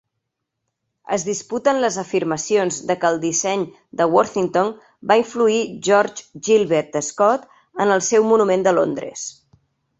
[1.17, 3.67] Es disputen les afirmacions de que el disseny
[4.01, 4.73] de Worthington
[5.13, 7.49] va influir George Gilbert Scott
[7.87, 9.31] en el seu monument de Londres.